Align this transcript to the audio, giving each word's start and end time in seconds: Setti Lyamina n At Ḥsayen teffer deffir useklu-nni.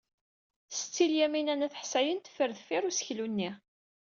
Setti 0.77 1.05
Lyamina 1.11 1.55
n 1.59 1.65
At 1.65 1.79
Ḥsayen 1.81 2.19
teffer 2.19 2.49
deffir 2.57 2.83
useklu-nni. 2.89 3.49